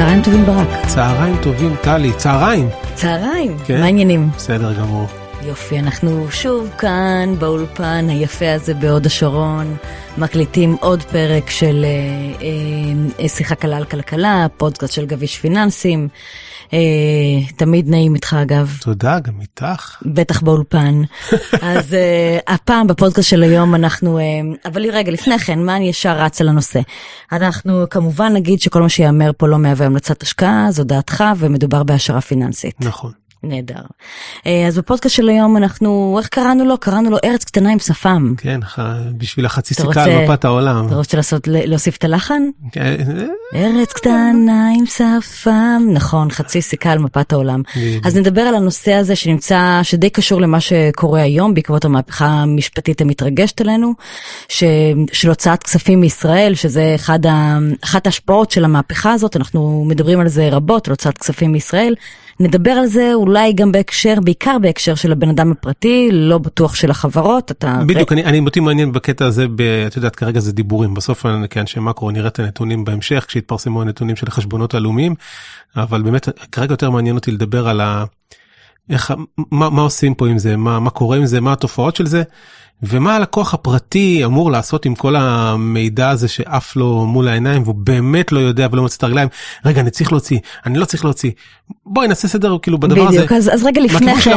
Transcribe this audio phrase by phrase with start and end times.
[0.00, 0.86] צהריים טובים ברק.
[0.86, 2.12] צהריים טובים, טלי.
[2.12, 2.68] צהריים.
[2.94, 3.78] צהריים, כן.
[3.78, 4.30] מה העניינים?
[4.36, 5.06] בסדר גמור.
[5.42, 9.76] יופי, אנחנו שוב כאן באולפן היפה הזה בהוד השרון,
[10.18, 12.46] מקליטים עוד פרק של אה,
[13.22, 16.08] אה, שיחה קלה על כלכלה, פודקאסט של גביש פיננסים.
[16.72, 16.78] אה,
[17.56, 19.96] תמיד נעים איתך אגב, תודה, גם איתך.
[20.06, 21.02] בטח באולפן.
[21.62, 24.24] אז אה, הפעם בפודקאסט של היום אנחנו, אה,
[24.64, 26.80] אבל רגע, לפני כן, מה אני ישר רצה לנושא?
[27.32, 32.20] אנחנו כמובן נגיד שכל מה שיאמר פה לא מהווה המלצת השקעה, זו דעתך ומדובר בהשערה
[32.20, 32.74] פיננסית.
[32.80, 33.12] נכון.
[33.42, 33.82] נהדר.
[34.46, 36.78] אה, אז בפודקאסט של היום אנחנו, איך קראנו לו?
[36.78, 38.34] קראנו לו ארץ קטנה עם שפם.
[38.36, 38.60] כן,
[39.18, 40.86] בשביל החצי סיכה על מפת העולם.
[40.86, 42.42] אתה רוצה לעשות, להוסיף את הלחן?
[42.72, 42.96] כן,
[43.54, 47.62] ארץ קטנה עם שפם, נכון, חצי סיכה על מפת העולם.
[48.04, 53.60] אז נדבר על הנושא הזה שנמצא, שדי קשור למה שקורה היום בעקבות המהפכה המשפטית המתרגשת
[53.60, 53.94] עלינו,
[54.48, 54.64] ש,
[55.12, 60.28] של הוצאת כספים מישראל, שזה אחד ה, אחת ההשפעות של המהפכה הזאת, אנחנו מדברים על
[60.28, 61.94] זה רבות, על הוצאת כספים מישראל.
[62.40, 66.90] נדבר על זה אולי גם בהקשר, בעיקר בהקשר של הבן אדם הפרטי, לא בטוח של
[66.90, 67.80] החברות, אתה...
[67.86, 71.80] בדיוק, אני, אני אותי מעניין בקטע הזה, ב, את יודעת, כרגע זה דיבורים, בסוף כאנשי
[71.80, 75.14] מקרו נראה את הנתונים בהמשך, כשיתפרסמו הנתונים של החשבונות הלאומיים,
[75.76, 78.04] אבל באמת כרגע יותר מעניין אותי לדבר על ה...
[78.90, 79.12] איך,
[79.50, 82.22] מה, מה עושים פה עם זה, מה, מה קורה עם זה, מה התופעות של זה,
[82.82, 88.32] ומה הלקוח הפרטי אמור לעשות עם כל המידע הזה שעף לו מול העיניים, והוא באמת
[88.32, 89.28] לא יודע ולא מוצא את הרגליים,
[89.64, 91.30] רגע, אני צריך להוציא, אני לא צריך להוציא,
[91.86, 94.34] בואי נעשה סדר כאילו בדבר הזה, בדיוק, אז, אז רגע לפני כן,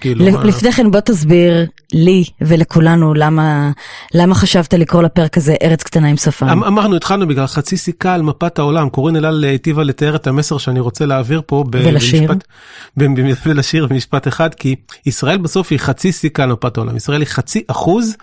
[0.00, 0.24] כאילו.
[0.44, 3.70] לפני כן בוא תסביר לי ולכולנו למה,
[4.14, 6.48] למה חשבת לקרוא לפרק הזה ארץ קטנה עם שפם.
[6.48, 10.58] אמ- אמרנו התחלנו בגלל חצי סיכה על מפת העולם קורין אלעל היטיבה לתאר את המסר
[10.58, 12.32] שאני רוצה להעביר פה ב- ולשיר.
[12.32, 12.48] במשפט,
[12.96, 14.74] ב- ב- ולשיר במשפט אחד כי
[15.06, 18.16] ישראל בסוף היא חצי סיכה על מפת העולם ישראל היא חצי אחוז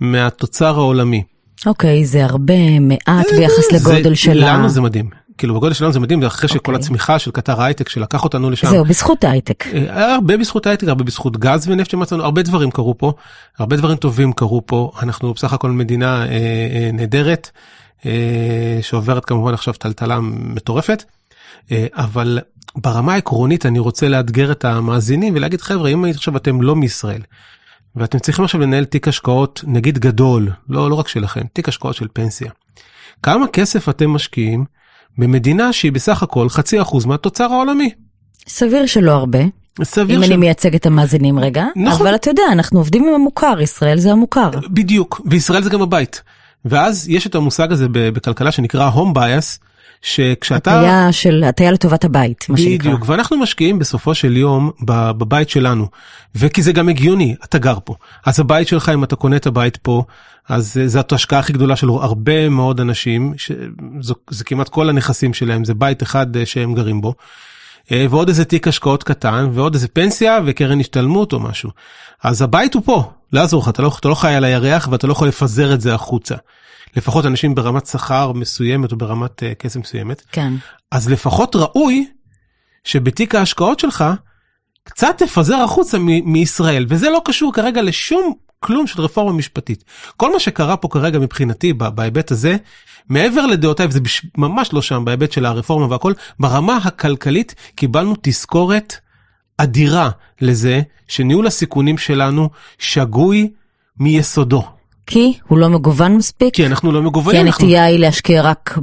[0.00, 1.22] מהתוצר העולמי.
[1.66, 4.52] אוקיי, זה הרבה מעט ביחס לגודל של ה...
[4.52, 6.74] לנו זה מדהים כאילו בגודל שלנו זה מדהים זה אחרי שכל אוקיי.
[6.74, 8.68] הצמיחה של קטר הייטק שלקח אותנו לשם.
[8.68, 9.66] זהו, בזכות ההייטק.
[9.66, 13.12] אה, הרבה בזכות הייטק, הרבה בזכות גז ונפט שמצאנו, הרבה דברים קרו פה,
[13.58, 17.50] הרבה דברים טובים קרו פה, אנחנו בסך הכל מדינה אה, אה, נהדרת,
[18.06, 21.04] אה, שעוברת כמובן עכשיו טלטלה מטורפת,
[21.72, 22.38] אה, אבל
[22.76, 27.20] ברמה העקרונית אני רוצה לאתגר את המאזינים ולהגיד חבר'ה אם עכשיו אתם לא מישראל,
[27.96, 32.06] ואתם צריכים עכשיו לנהל תיק השקעות נגיד גדול, לא, לא רק שלכם, תיק השקעות של
[32.12, 32.50] פנסיה.
[33.22, 34.64] כמה כסף אתם משקיעים
[35.18, 37.90] במדינה שהיא בסך הכל חצי אחוז מהתוצר העולמי?
[38.48, 39.38] סביר שלא הרבה,
[39.82, 42.06] סביר אם ש- אני מייצג את המאזינים רגע, נכון.
[42.06, 44.50] אבל אתה יודע, אנחנו עובדים עם המוכר, ישראל זה המוכר.
[44.70, 46.22] בדיוק, וישראל זה גם הבית.
[46.64, 49.58] ואז יש את המושג הזה בכלכלה שנקרא home bias,
[50.02, 50.80] שכשאתה...
[50.80, 52.76] הטיה של, הטיה לטובת הבית, מה שנקרא.
[52.76, 54.70] בדיוק, ואנחנו משקיעים בסופו של יום
[55.18, 55.88] בבית שלנו,
[56.34, 57.94] וכי זה גם הגיוני, אתה גר פה.
[58.26, 60.04] אז הבית שלך, אם אתה קונה את הבית פה,
[60.48, 65.34] אז אה, זאת ההשקעה הכי גדולה של הרבה מאוד אנשים, שזו, זה כמעט כל הנכסים
[65.34, 67.14] שלהם, זה בית אחד אה, שהם גרים בו.
[67.92, 71.70] אה, ועוד איזה תיק השקעות קטן, ועוד איזה פנסיה וקרן השתלמות או משהו.
[72.22, 75.12] אז הבית הוא פה, יעזור לך, אתה לא, אתה לא חי על הירח ואתה לא
[75.12, 76.34] יכול לפזר את זה החוצה.
[76.96, 80.22] לפחות אנשים ברמת שכר מסוימת או ברמת uh, כסף מסוימת.
[80.32, 80.52] כן.
[80.90, 82.08] אז לפחות ראוי
[82.84, 84.04] שבתיק ההשקעות שלך
[84.84, 88.34] קצת תפזר החוצה מישראל, וזה לא קשור כרגע לשום
[88.66, 89.84] כלום של רפורמה משפטית.
[90.16, 92.56] כל מה שקרה פה כרגע מבחינתי בהיבט הזה,
[93.08, 98.94] מעבר לדעותיי, וזה בש- ממש לא שם בהיבט של הרפורמה והכל, ברמה הכלכלית קיבלנו תזכורת
[99.58, 100.10] אדירה
[100.40, 103.50] לזה שניהול הסיכונים שלנו שגוי
[104.00, 104.75] מיסודו.
[105.06, 107.46] כי הוא לא מגוון מספיק, כי אנחנו לא כי מגוונים.
[107.46, 107.64] אנחנו...
[107.64, 108.78] הנטייה היא להשקיע רק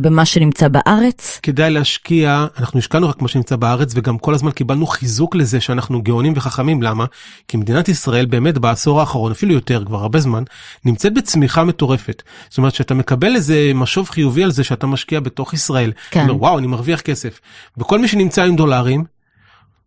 [0.00, 1.40] במה שנמצא בארץ.
[1.42, 6.02] כדאי להשקיע, אנחנו השקענו רק מה שנמצא בארץ וגם כל הזמן קיבלנו חיזוק לזה שאנחנו
[6.02, 7.04] גאונים וחכמים, למה?
[7.48, 10.42] כי מדינת ישראל באמת בעשור האחרון, אפילו יותר כבר הרבה זמן,
[10.84, 12.22] נמצאת בצמיחה מטורפת.
[12.48, 15.92] זאת אומרת שאתה מקבל איזה משוב חיובי על זה שאתה משקיע בתוך ישראל.
[16.10, 16.20] כן.
[16.20, 17.40] אומר, וואו, אני מרוויח כסף.
[17.78, 19.15] וכל מי שנמצא עם דולרים,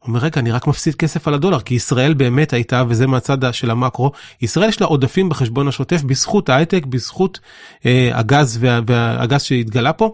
[0.08, 3.72] אומר רגע אני רק מפסיד כסף על הדולר כי ישראל באמת הייתה וזה מהצד של
[3.72, 4.12] המקרו
[4.42, 7.40] ישראל יש לה עודפים בחשבון השוטף בזכות ההייטק בזכות
[7.86, 10.14] אה, הגז וה, והגז שהתגלה פה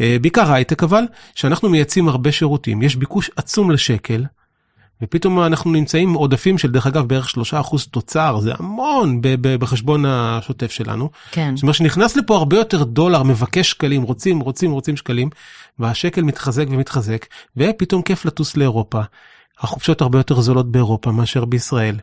[0.00, 1.04] אה, בעיקר ההייטק אבל
[1.34, 4.24] שאנחנו מייצאים הרבה שירותים יש ביקוש עצום לשקל.
[5.02, 11.10] ופתאום אנחנו נמצאים עודפים של דרך אגב בערך 3% תוצר זה המון בחשבון השוטף שלנו.
[11.30, 11.56] כן.
[11.56, 15.30] זאת אומרת שנכנס לפה הרבה יותר דולר מבקש שקלים רוצים רוצים רוצים שקלים
[15.78, 19.00] והשקל מתחזק ומתחזק ופתאום כיף לטוס לאירופה.
[19.60, 21.96] החופשות הרבה יותר זולות באירופה מאשר בישראל.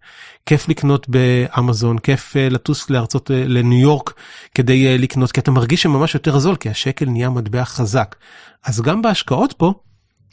[0.46, 4.14] כיף לקנות באמזון, כיף אה, לטוס לארצות, אה, לניו יורק
[4.56, 8.16] כדי אה, לקנות, כי אתה מרגיש שממש יותר זול, כי השקל נהיה מטבע חזק.
[8.66, 9.74] אז גם בהשקעות פה,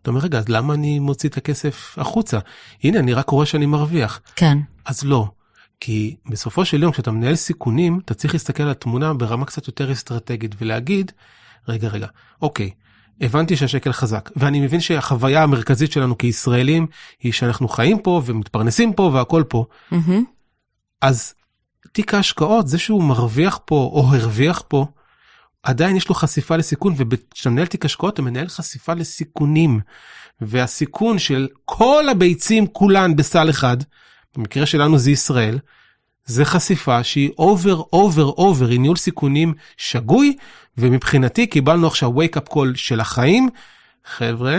[0.02, 2.38] אתה אומר, רגע, אז למה אני מוציא את הכסף החוצה?
[2.84, 4.20] הנה, אני רק רואה שאני מרוויח.
[4.36, 4.58] כן.
[4.84, 5.28] אז לא.
[5.80, 9.92] כי בסופו של יום כשאתה מנהל סיכונים אתה צריך להסתכל על התמונה ברמה קצת יותר
[9.92, 11.12] אסטרטגית ולהגיד
[11.68, 12.06] רגע רגע
[12.42, 12.70] אוקיי
[13.20, 16.86] הבנתי שהשקל חזק, ואני מבין שהחוויה המרכזית שלנו כישראלים
[17.20, 19.64] היא שאנחנו חיים פה ומתפרנסים פה והכל פה.
[19.90, 20.24] מהמם.
[21.00, 21.34] אז
[21.92, 24.86] תיק ההשקעות, זה שהוא מרוויח פה או הרוויח פה,
[25.62, 29.80] עדיין יש לו חשיפה לסיכון, וכשאתה מנהל תיק השקעות אתה מנהל חשיפה לסיכונים.
[30.40, 33.76] והסיכון של כל הביצים כולן בסל אחד,
[34.36, 35.58] במקרה שלנו זה ישראל,
[36.24, 40.36] זה חשיפה שהיא over over over, היא ניהול סיכונים שגוי,
[40.78, 43.48] ומבחינתי קיבלנו עכשיו wake up call של החיים,
[44.04, 44.58] חבר'ה,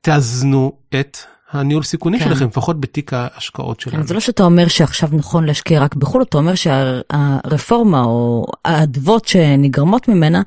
[0.00, 1.18] תאזנו את
[1.52, 2.28] הניהול סיכונים כן.
[2.28, 3.96] שלכם, לפחות בתיק ההשקעות שלנו.
[3.96, 9.28] כן, זה לא שאתה אומר שעכשיו נכון להשקיע רק בחו"ל, אתה אומר שהרפורמה או האדוות
[9.28, 10.42] שנגרמות ממנה,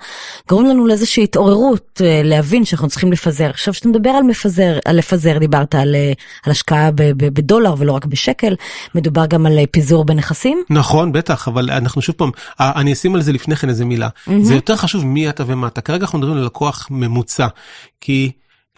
[0.49, 3.49] גורמים לנו לאיזושהי התעוררות, אה, להבין שאנחנו צריכים לפזר.
[3.49, 6.11] עכשיו, כשאתה מדבר על מפזר, על לפזר, דיברת על, אה,
[6.45, 8.55] על השקעה בדולר ולא רק בשקל,
[8.95, 10.63] מדובר גם על אה, פיזור בנכסים.
[10.69, 14.09] נכון, בטח, אבל אנחנו שוב פעם, אני אשים על זה לפני כן איזה מילה.
[14.41, 15.81] זה יותר חשוב מי אתה ומה אתה.
[15.81, 17.47] כרגע אנחנו מדברים על לקוח ממוצע,
[18.01, 18.31] כי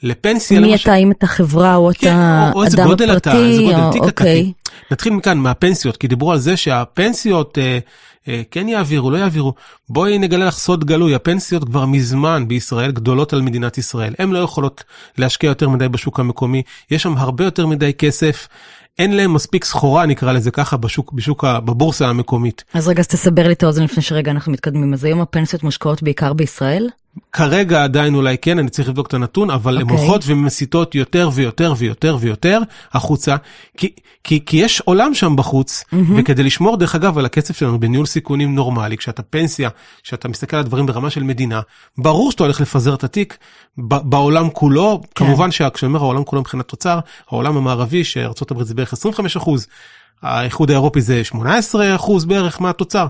[0.04, 3.18] לפנסיה, מי למשל- אתה, אם אתה חברה או כן, אתה או- או איזה אדם גודל
[3.18, 4.10] אתה, איזה גודל או- תיק אתה.
[4.10, 4.52] אוקיי.
[4.92, 7.80] נתחיל מכאן, מהפנסיות, כי דיברו על זה שהפנסיות אה,
[8.28, 9.54] אה, כן יעבירו, לא יעבירו.
[9.90, 14.14] בואי נגלה לך סוד גלוי, הפנסיות כבר מזמן בישראל גדולות על מדינת ישראל.
[14.20, 14.84] הן לא יכולות
[15.18, 16.62] להשקיע יותר מדי בשוק המקומי,
[16.92, 18.48] יש שם הרבה יותר מדי כסף.
[19.00, 22.64] אין להם מספיק סחורה, נקרא לזה ככה, בשוק, בשוק, בבורסה המקומית.
[22.74, 24.94] אז רגע, אז תסבר לי את האוזן לפני שרגע אנחנו מתקדמים.
[24.94, 26.90] אז היום הפנסיות מושקעות בעיקר בישראל?
[27.32, 29.98] כרגע עדיין אולי כן, אני צריך לבדוק את הנתון, אבל הן אוקיי.
[29.98, 32.62] הולכות ומסיטות יותר ויותר ויותר ויותר
[32.94, 33.36] החוצה,
[33.78, 33.92] כי,
[34.24, 35.84] כי, כי יש עולם שם בחוץ,
[36.18, 39.70] וכדי לשמור דרך אגב על הכסף שלנו בניהול סיכונים נורמלי, כשאתה פנסיה,
[40.04, 41.62] כשאתה מסתכל על הדברים ברמה של מדינה,
[41.98, 43.38] ברור שאתה הולך לפזר את התיק
[43.78, 45.26] בעולם כולו, כן.
[45.26, 47.00] כמובן שכשאני אומר העולם כולו מבחינת תוצר,
[47.30, 49.68] העולם המערבי, שארה"ב זה בערך 25 אחוז,
[50.22, 53.08] האיחוד האירופי זה 18 אחוז בערך מהתוצר.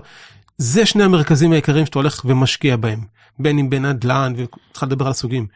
[0.58, 3.00] זה שני המרכזים העיקריים שאתה הולך ומשקיע בהם,
[3.38, 5.46] בין אם בנדל"ן, וצריך לדבר על הסוגים.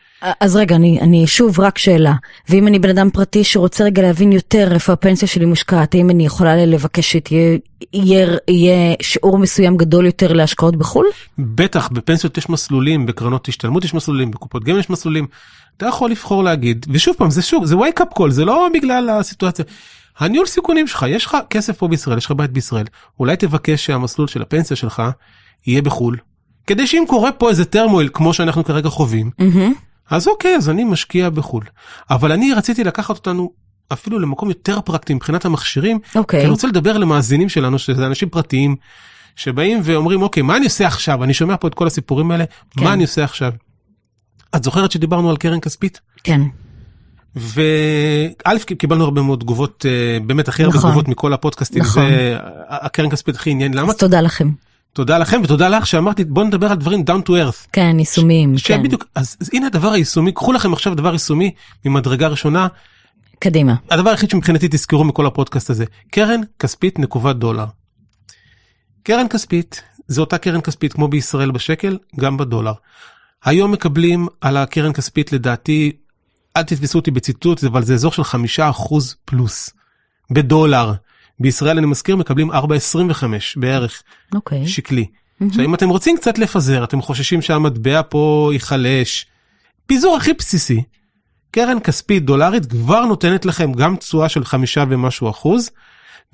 [0.40, 2.14] אז רגע, אני, אני שוב רק שאלה.
[2.48, 6.26] ואם אני בן אדם פרטי שרוצה רגע להבין יותר איפה הפנסיה שלי מושקעת, האם אני
[6.26, 7.58] יכולה לבקש שתהיה
[7.92, 11.06] יהיה, יהיה שיעור מסוים גדול יותר להשקעות בחו"ל?
[11.38, 15.26] בטח, בפנסיות יש מסלולים, בקרנות השתלמות יש מסלולים, בקופות גמל יש מסלולים.
[15.76, 19.10] אתה יכול לבחור להגיד, ושוב פעם, זה שוב, זה wake up call, זה לא בגלל
[19.10, 19.64] הסיטואציה.
[20.18, 22.84] הניהול סיכונים שלך, יש לך כסף פה בישראל, יש לך בית בישראל,
[23.20, 25.02] אולי תבקש שהמסלול של הפנסיה שלך
[25.66, 26.16] יהיה בחו"ל,
[26.68, 29.72] כדי שאם קורה פה איזה טרמואל כמו שאנחנו כרגע חווים, מהמם.
[30.10, 31.64] אז אוקיי, אז אני משקיע בחו"ל.
[32.10, 33.52] אבל אני רציתי לקחת אותנו
[33.92, 36.40] אפילו למקום יותר פרקטי מבחינת המכשירים, כי אוקיי.
[36.40, 38.76] אני רוצה לדבר למאזינים שלנו, שזה אנשים פרטיים,
[39.36, 41.24] שבאים ואומרים, אוקיי, מה אני עושה עכשיו?
[41.24, 42.84] אני שומע פה את כל הסיפורים האלה, כן.
[42.84, 43.52] מה אני עושה עכשיו?
[44.56, 46.00] את זוכרת שדיברנו על קרן כספית?
[46.24, 46.40] כן.
[47.36, 50.90] וא' קיבלנו הרבה מאוד תגובות, אה, באמת הכי הרבה נכון.
[50.90, 52.02] תגובות מכל הפודקאסטים, נכון.
[52.08, 52.36] זה
[52.68, 53.88] הקרן כספית הכי עניין, למה?
[53.88, 54.50] אז תודה לכם.
[54.92, 57.68] תודה לכם ותודה לך שאמרתי, בוא נדבר על דברים down to earth.
[57.72, 58.58] כן, יישומיים, כן.
[58.58, 61.50] שבדיוק, אז, אז הנה הדבר היישומי, קחו לכם עכשיו דבר יישומי
[61.84, 62.68] ממדרגה ראשונה,
[63.38, 63.74] קדימה.
[63.90, 67.66] הדבר היחיד שמבחינתי תזכרו מכל הפודקאסט הזה, קרן כספית נקובת דולר.
[69.02, 72.72] קרן כספית זה אותה קרן כספית כמו בישראל בשקל, גם בדולר.
[73.44, 75.92] היום מקבלים על הקרן כספית לדעתי,
[76.56, 79.70] אל תתפסו אותי בציטוט, אבל זה אזור של חמישה אחוז פלוס.
[80.30, 80.92] בדולר.
[81.40, 82.54] בישראל אני מזכיר מקבלים 4.25
[83.56, 84.02] בערך
[84.34, 84.66] אוקיי.
[84.68, 85.06] שקלי.
[85.46, 89.26] עכשיו אם אתם רוצים קצת לפזר, אתם חוששים שהמטבע פה ייחלש,
[89.86, 90.82] פיזור הכי בסיסי,
[91.50, 95.70] קרן כספית דולרית כבר נותנת לכם גם תשואה של חמישה ומשהו אחוז,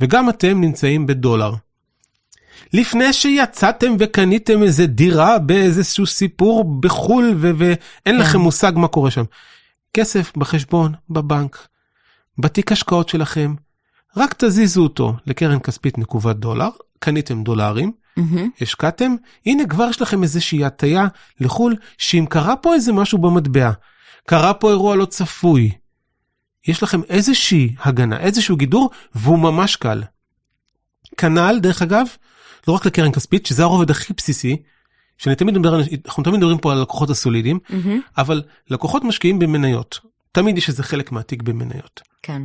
[0.01, 1.53] וגם אתם נמצאים בדולר.
[2.73, 9.25] לפני שיצאתם וקניתם איזה דירה באיזשהו סיפור בחו"ל ו- ואין לכם מושג מה קורה שם.
[9.95, 11.69] כסף בחשבון, בבנק,
[12.39, 13.55] בתיק השקעות שלכם,
[14.17, 16.69] רק תזיזו אותו לקרן כספית נקובת דולר,
[16.99, 18.51] קניתם דולרים, מהמם.
[18.61, 19.15] השקעתם,
[19.47, 21.07] הנה כבר יש לכם איזושהי הטיה
[21.41, 23.71] לחו"ל, שאם קרה פה איזה משהו במטבע,
[24.27, 25.71] קרה פה אירוע לא צפוי,
[26.69, 30.03] יש לכם איזושהי הגנה, איזשהו גידור, והוא ממש קל.
[31.17, 32.07] כנ"ל, דרך אגב,
[32.69, 34.63] לא רק לקרן כספית, שזה הרובד הכי בסיסי,
[35.19, 38.01] שאני תמיד מדבר, אנחנו תמיד מדברים פה על הלקוחות הסולידיים, מהמם.
[38.19, 40.01] אבל לקוחות משקיעים במניות.
[40.33, 42.01] תמיד יש איזה חלק מהתיק במניות.
[42.23, 42.43] כן.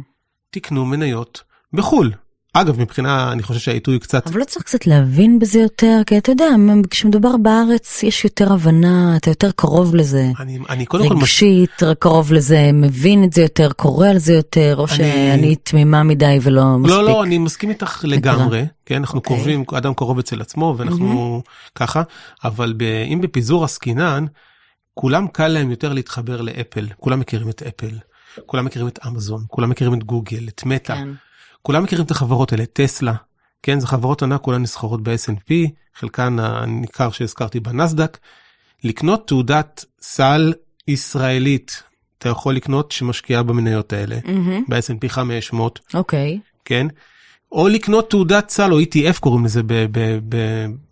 [0.49, 2.11] תקנו מניות בחו"ל.
[2.53, 6.17] אגב, מבחינה, אני חושב שהעיתוי הוא קצת אבל לא צריך קצת להבין בזה יותר, כי
[6.17, 6.47] אתה יודע,
[6.89, 10.31] כשמדובר בארץ יש יותר הבנה, אתה יותר קרוב לזה.
[10.39, 11.15] אני, אני קודם כל.
[11.15, 16.37] רגשית, קרוב לזה, מבין את זה יותר, קורא על זה יותר, או שאני תמימה מדי
[16.41, 16.97] ולא מספיק.
[16.97, 19.35] לא, לא, אני מסכים איתך לגמרי, כן, אנחנו אוקיי.
[19.35, 21.41] קרובים, אדם קרוב אצל עצמו ואנחנו
[21.75, 22.03] ככה,
[22.43, 24.25] אבל ב, אם בפיזור עסקינן,
[24.93, 27.95] כולם קל להם יותר להתחבר לאפל, כולם מכירים את אפל,
[28.45, 31.09] כולם מכירים את אמזון, כולם מכירים את גוגל, את מטא, כן.
[31.61, 33.13] כולם מכירים את החברות האלה, טסלה,
[33.63, 35.53] כן, זה חברות ענק, כולן נסחרות ב-S&P,
[35.95, 38.17] חלקן הניכר שהזכרתי בנסדק,
[38.83, 40.53] לקנות תעודת סל
[40.87, 41.83] ישראלית
[42.17, 44.63] אתה יכול לקנות שמשקיעה במניות האלה, מהמם.
[44.67, 46.39] ב-S&P 500, אוקיי.
[46.65, 46.87] כן?
[47.51, 49.61] או לקנות תעודת סל, או ETF קוראים לזה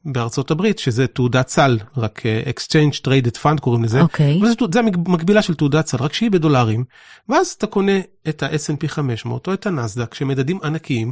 [0.05, 4.01] בארצות הברית, שזה תעודת סל, רק אה, Exchange Traded Fund קוראים לזה.
[4.01, 4.39] אוקיי.
[4.39, 6.83] אבל זה המקבילה של תעודת סל, רק שהיא בדולרים,
[7.29, 7.99] ואז אתה קונה
[8.29, 11.11] את ה-S&P 500 או את הנסדק, שמדדים ענקיים,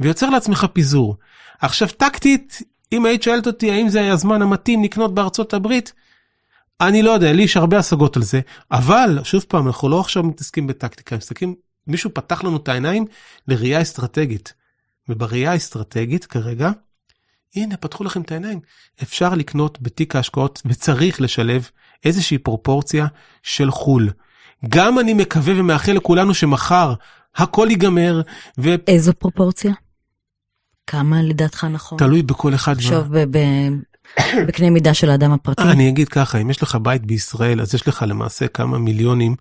[0.00, 1.16] ויוצר לעצמך פיזור.
[1.60, 2.62] עכשיו טקטית,
[2.92, 5.92] אם היית שואלת אותי האם זה היה הזמן המתאים לקנות בארצות הברית,
[6.80, 8.40] אני לא יודע, לי יש הרבה השגות על זה,
[8.70, 11.54] אבל שוב פעם, אנחנו לא עכשיו מתעסקים בטקטיקה, מסתכלים,
[11.86, 13.06] מישהו פתח לנו את העיניים
[13.48, 14.54] לראייה אסטרטגית.
[15.08, 16.70] ובראייה האסטרטגית כרגע,
[17.56, 18.60] הנה, פתחו לכם את העיניים.
[19.02, 21.70] אפשר לקנות בתיק ההשקעות וצריך לשלב
[22.04, 23.06] איזושהי פרופורציה
[23.42, 24.10] של חו"ל.
[24.68, 26.94] גם אני מקווה ומאחל לכולנו שמחר
[27.36, 28.22] הכל ייגמר,
[28.58, 29.72] ותלוי איזו פרופורציה?
[30.86, 31.98] כמה לדעתך נכון?
[32.26, 32.74] בכל אחד.
[32.74, 33.96] תחשוב ב- ב-
[34.46, 35.62] בקנה מידה של האדם הפרטי.
[35.62, 39.36] אני אגיד ככה, אם יש לך בית בישראל, אז יש לך למעשה כמה מיליונים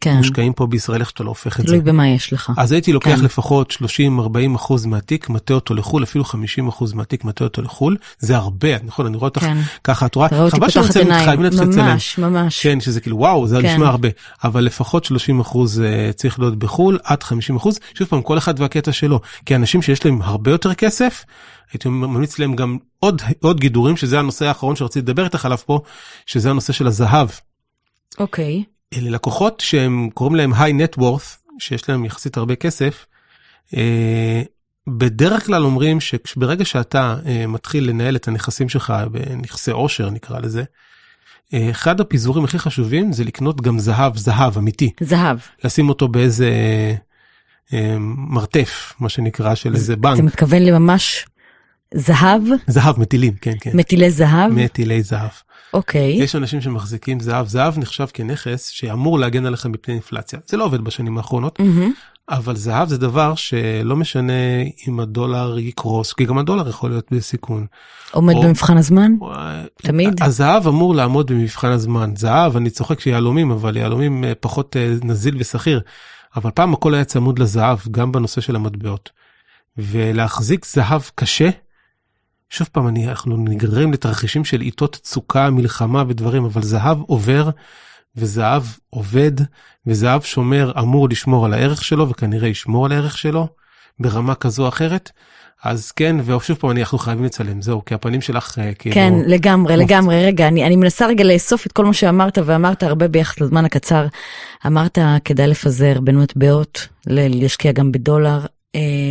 [0.00, 0.16] כן.
[0.16, 1.72] מושקעים פה בישראל, איך שאתה לא הופך את זה.
[1.72, 2.52] תלוי במה יש לך.
[2.56, 3.24] אז הייתי לוקח כן.
[3.24, 3.76] לפחות 30-40
[4.56, 7.96] אחוז מהתיק, מטה אותו לחו"ל, אפילו 50 אחוז מהתיק, מטה אותו לחו"ל.
[8.18, 9.56] זה הרבה, נכון, אני רואה אותך כן.
[9.84, 11.24] ככה, את רואה, חבל פותחת שנצא- עיניים.
[11.24, 11.84] חייבים להתחיל לצלם.
[11.86, 12.62] ממש, ממש.
[12.62, 13.74] כן, שזה כאילו וואו, זה כן.
[13.74, 14.08] נשמע הרבה,
[14.44, 18.60] אבל לפחות 30 אחוז אה, צריך להיות בחו"ל, עד 50 אחוז, שוב פעם, כל אחד
[18.60, 19.20] והקטע שלו.
[19.46, 21.24] כי אנשים שיש להם הרבה יותר כסף,
[21.72, 25.80] הייתי ממליץ להם גם עוד, עוד גידורים, שזה הנושא האחרון שרציתי לדבר איתך עליו פה,
[26.26, 27.28] שזה הנושא של הזהב.
[28.18, 28.62] אוקיי.
[28.94, 30.56] אלה לקוחות שהם קוראים להם high
[30.96, 33.06] net worth, שיש להם יחסית הרבה כסף,
[33.76, 34.42] אה,
[34.86, 40.64] בדרך כלל אומרים שברגע שאתה אה, מתחיל לנהל את הנכסים שלך בנכסי עושר נקרא לזה,
[41.54, 45.38] אה, אחד הפיזורים הכי חשובים זה לקנות גם זהב, זהב אמיתי, זהב.
[45.64, 46.50] לשים אותו באיזה
[48.16, 51.26] מרתף, מה שנקרא, של איזה בנק, אתה מתכוון לממש
[51.94, 52.42] זהב?
[52.66, 54.52] זהב מטילים, כן, כן, מטילי זהב?
[54.52, 55.30] מטילי זהב.
[55.74, 56.12] אוקיי.
[56.22, 60.38] יש אנשים שמחזיקים זהב, זהב נחשב כנכס שאמור להגן עליכם מפני אינפלציה.
[60.46, 61.92] זה לא עובד בשנים האחרונות, מהמם.
[62.28, 64.32] אבל זהב זה דבר שלא משנה
[64.88, 67.66] אם הדולר יקרוס, כי גם הדולר יכול להיות בסיכון.
[68.10, 69.12] עומד או- במבחן הזמן?
[69.76, 70.22] תמיד?
[70.22, 72.16] הזהב אמור לעמוד במבחן הזמן.
[72.16, 75.80] זהב, אני צוחק שיהלומים, אבל יהלומים אה, פחות אה, נזיל ושכיר.
[76.36, 79.10] אבל פעם הכל היה צמוד לזהב, גם בנושא של המטבעות.
[79.78, 81.48] ולהחזיק זהב קשה,
[82.50, 87.50] שוב פעם, אני, אנחנו נגררים לתרחישים של עיתות צוקה, מלחמה ודברים, אבל זהב עובר,
[88.16, 89.32] וזהב עובד,
[89.86, 93.48] וזהב שומר אמור לשמור על הערך שלו, וכנראה ישמור על הערך שלו,
[93.98, 95.10] ברמה כזו או אחרת.
[95.64, 98.94] אז כן, ושוב פעם, אנחנו חייבים לצלם, זהו, כי הפנים שלך אה, כאילו...
[98.94, 99.88] כן, לגמרי, מופת.
[99.88, 100.26] לגמרי.
[100.26, 104.06] רגע, אני, אני מנסה רגע לאסוף את כל מה שאמרת, ואמרת הרבה ביחד לזמן הקצר.
[104.66, 108.40] אמרת, כדאי לפזר בין מטבעות, להשקיע גם בדולר,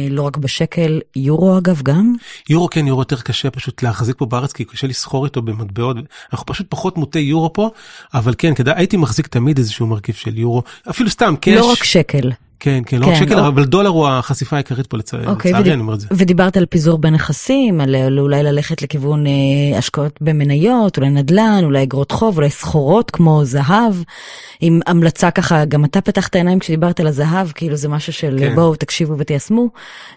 [0.09, 2.15] לא רק בשקל, יורו אגב גם?
[2.49, 5.97] יורו כן, יורו יותר קשה פשוט להחזיק פה בארץ, כי קשה לסחור איתו במטבעות.
[6.33, 7.69] אנחנו פשוט פחות מוטי יורו פה,
[8.13, 11.55] אבל כן, כדאי, הייתי מחזיק תמיד איזשהו מרכיב של יורו, אפילו סתם קאש.
[11.55, 12.31] לא רק שקל.
[12.65, 15.51] כן, כן, לא רק כן, שקל, או- אבל דולר הוא החשיפה העיקרית פה, לצע- אוקיי,
[15.51, 16.07] לצערי, ודיב- אני אומר את זה.
[16.11, 19.31] ודיברת על פיזור בנכסים, על אולי ללכת לכיוון אה,
[19.77, 23.93] השקעות במניות, אולי נדל"ן, אולי אגרות חוב, אולי סחורות כמו זהב,
[24.61, 28.55] עם המלצה ככה, גם אתה פתחת עיניים כשדיברת על הזהב, כאילו זה משהו של כן.
[28.55, 29.67] בואו תקשיבו ותיישמו.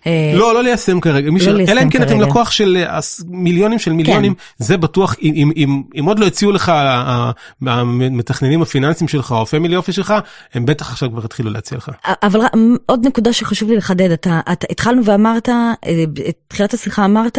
[0.07, 2.11] אה, לא, לא ליישם כרגע, לא ש- אלא אם כן אתם.
[2.15, 2.21] כן.
[2.21, 6.27] לקוח של אה, עש- מיליונים של מיליונים, זה בטוח, אם- אם- אם אם עוד לא
[6.27, 7.31] הציעו לך אה,
[7.67, 10.15] המתכננים הפיננסיים שלך, או הפמילי אופי שלך,
[10.55, 11.91] הם בטח עכשיו כבר התחילו להציע לך.
[12.23, 12.53] אבל רק-
[12.87, 15.75] עוד נקודה שחשוב לי לחדד, אתה, אתה התחלנו ואמרת, אה,
[16.13, 17.39] בתחילת השיחה אמרת,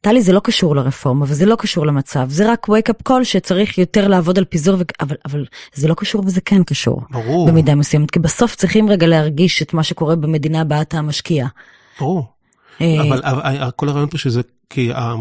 [0.00, 3.78] טלי זה לא קשור לרפורמה וזה לא קשור למצב, זה רק wake up call שצריך
[3.78, 4.82] יותר לעבוד על פיזור, ו...
[5.00, 5.44] אבל, אבל
[5.74, 7.02] זה לא קשור וזה כן קשור.
[7.10, 11.46] ברור, במידה מסוימת, כי בסוף צריכים רגע להרגיש את מה שקורה במדינה בה אתה משקיע.
[12.00, 12.41] ברור.
[12.80, 15.14] אה, אבל אבל כל הרעיון פה שזה כי ה-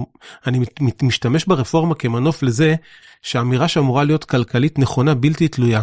[0.48, 0.60] אני
[1.02, 2.76] משתמש ברפורמה כמנוף לזה
[3.22, 5.82] שהאמירה שאמורה להיות כלכלית נכונה בלתי תלויה.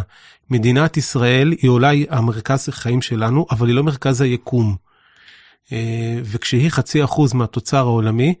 [0.49, 4.75] מדינת ישראל היא אולי המרכז החיים שלנו אבל היא לא מרכז היקום.
[5.71, 8.33] אה, וכשהיא חצי אחוז מהתוצר העולמי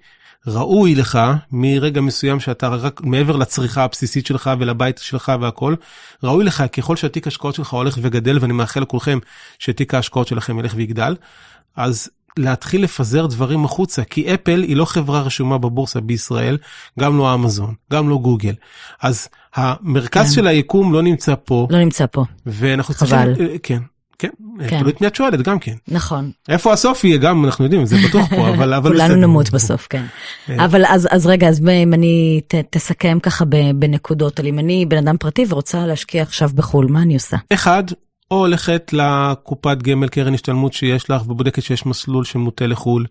[0.47, 1.19] ראוי לך
[1.51, 5.75] מרגע מסוים שאתה רק מעבר לצריכה הבסיסית שלך ולבית שלך והכל
[6.23, 9.19] ראוי לך ככל שהתיק ההשקעות שלך הולך וגדל ואני מאחל לכולכם
[9.59, 11.15] שתיק ההשקעות שלכם ילך ויגדל
[11.75, 12.09] אז
[12.39, 16.57] להתחיל לפזר דברים החוצה כי אפל היא לא חברה רשומה בבורסה בישראל
[16.99, 18.53] גם לא אמזון גם לא גוגל
[19.01, 20.33] אז המרכז כן.
[20.35, 23.07] של היקום לא נמצא פה לא נמצא פה, ואנחנו חבל.
[23.07, 23.79] צריכים אה, כן.
[24.19, 24.29] כן,
[24.67, 24.79] כן.
[24.79, 25.73] תלוי את מי את שואלת גם כן.
[25.87, 26.31] נכון.
[26.49, 29.15] איפה הסוף יהיה גם אנחנו יודעים זה בטוח פה אבל אבל כולנו בסדר.
[29.15, 30.05] נמות בסוף, כן.
[30.49, 30.65] אה.
[30.65, 35.17] אבל אז, אז רגע, אז אם אני ת, תסכם ככה בנקודות, אם אני בן אדם
[35.17, 37.37] פרטי ורוצה להשקיע עכשיו בחו"ל, מה אני עושה?
[37.53, 37.83] אחד,
[38.31, 43.05] או הולכת לקופת גמל קרן השתלמות שיש לך ובודקת שיש מסלול שמוטה לחו"ל,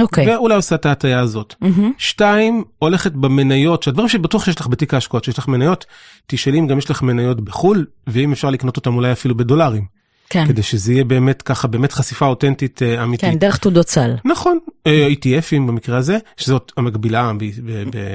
[0.00, 0.30] אוקיי.
[0.30, 1.54] ואולי עושה את ההטיה הזאת.
[1.60, 1.92] מהמם.
[1.98, 5.86] שתיים, הולכת במניות, שהדברים שבטוח שיש לך בתיק ההשקעות, שיש לך מניות,
[6.26, 9.86] תשאלי אם גם יש לך מניות בחו"ל, ואם אפשר לקנות אותם אולי אפילו בדולרים,
[10.28, 13.30] כן, כדי שזה יהיה באמת ככה, באמת חשיפה אותנטית אה, אמיתית.
[13.30, 14.14] כן, דרך תעודות סל.
[14.24, 17.32] נכון, אה, ETFים במקרה הזה, שזאת המקבילה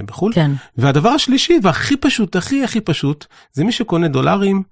[0.05, 0.33] בחו"ל.
[0.33, 4.63] כן, והדבר השלישי והכי פשוט, הכי הכי פשוט, זה מי שקונה דולרים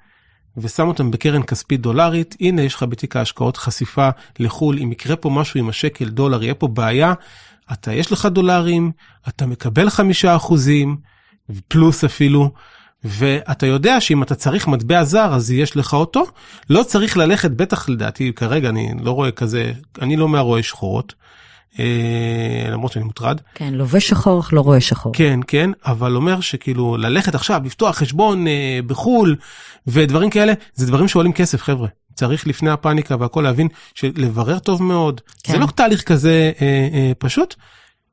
[0.57, 4.09] ושם אותם בקרן כספית דולרית, הנה יש לך בתיק ההשקעות חשיפה
[4.39, 7.13] לחו"ל, אם יקרה פה משהו עם השקל דולר, יהיה פה בעיה,
[7.73, 8.91] אתה יש לך דולרים,
[9.27, 10.97] אתה מקבל חמישה אחוזים,
[11.67, 12.51] פלוס אפילו,
[13.03, 16.23] ואתה יודע שאם אתה צריך מטבע זר אז יש לך אותו,
[16.69, 21.13] לא צריך ללכת, בטח לדעתי כרגע אני לא רואה כזה, אני לא מהרואי שחורות,
[22.71, 25.13] למרות שאני מוטרד, כן, לובש שחור אך לא רואה שחור.
[25.15, 29.35] כן, כן, אבל אומר שכאילו ללכת עכשיו, לפתוח חשבון אה, בחו"ל
[29.87, 31.87] ודברים כאלה, זה דברים שעולים כסף, חבר'ה.
[32.15, 35.21] צריך לפני הפאניקה והכל להבין שלברר טוב מאוד.
[35.43, 35.53] כן.
[35.53, 37.55] זה לא תהליך כזה אה, אה, פשוט.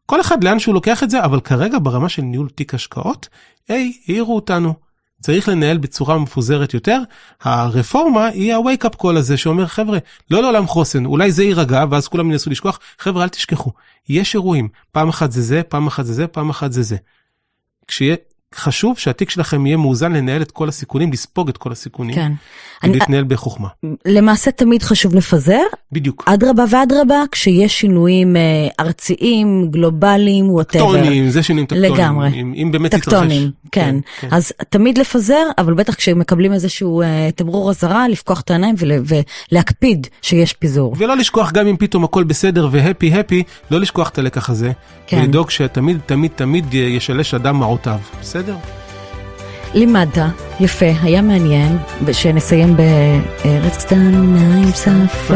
[0.06, 3.28] כל אחד לאן שהוא לוקח את זה, אבל כרגע ברמה של ניהול תיק השקעות,
[3.68, 4.74] היי, העירו אותנו.
[5.22, 6.98] צריך לנהל בצורה מפוזרת יותר.
[7.42, 9.98] הרפורמה היא ה-wake up call הזה שאומר חבר'ה,
[10.30, 13.72] לא לעולם חוסן, אולי זה יירגע ואז כולם ינסו לשכוח, חבר'ה אל תשכחו,
[14.08, 16.96] יש אירועים, פעם אחת זה זה, פעם אחת זה זה, פעם אחת זה זה.
[17.88, 18.16] כשיהיה
[18.54, 22.32] חשוב שהתיק שלכם יהיה מאוזן לנהל את כל הסיכונים, לספוג את כל הסיכונים, כן.
[22.82, 23.68] אני, ולהתנהל בחוכמה.
[24.06, 25.60] למעשה תמיד חשוב לפזר,
[25.92, 26.24] בדיוק.
[26.26, 28.42] אדרבה ואדרבה, כשיש שינויים אה,
[28.80, 30.92] ארציים, גלובליים, whatever.
[30.96, 31.94] טקטונים, זה שינויים טקטונים.
[31.94, 32.28] לגמרי.
[32.28, 33.04] אם, אם באמת יתרחש.
[33.14, 33.96] טקטונים, כן.
[34.20, 34.28] כן.
[34.30, 39.02] אז תמיד לפזר, אבל בטח כשמקבלים איזשהו אה, תמרור אזהרה, לפקוח את העיניים ול-
[39.52, 40.94] ולהקפיד שיש פיזור.
[40.98, 44.72] ולא לשכוח גם אם פתאום הכל בסדר והפי הפי, לא לשכוח את הלקח הזה.
[45.06, 45.18] כן.
[45.18, 47.98] ולדאוג שתמיד תמיד תמיד ישלש אדם מעותיו.
[48.20, 48.56] בסדר?
[49.74, 50.18] לימדת,
[50.60, 51.78] יפה, היה מעניין,
[52.12, 55.34] שנסיים בארץ קטנה עם שפה,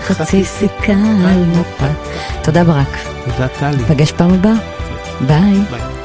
[0.00, 0.92] חצי סיכה
[1.24, 1.86] על מפה.
[2.42, 3.82] תודה ברק, תודה טלי.
[3.82, 4.54] נפגש פעם הבאה,
[5.20, 5.60] ביי.
[5.70, 5.97] ביי.